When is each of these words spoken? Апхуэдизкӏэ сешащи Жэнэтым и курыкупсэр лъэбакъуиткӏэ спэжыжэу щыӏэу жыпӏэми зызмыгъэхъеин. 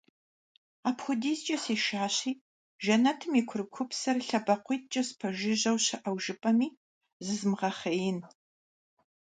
Апхуэдизкӏэ 0.89 1.57
сешащи 1.63 2.31
Жэнэтым 2.83 3.31
и 3.39 3.41
курыкупсэр 3.47 4.17
лъэбакъуиткӏэ 4.27 5.01
спэжыжэу 5.07 5.77
щыӏэу 5.85 6.17
жыпӏэми 6.23 6.67
зызмыгъэхъеин. 7.25 8.19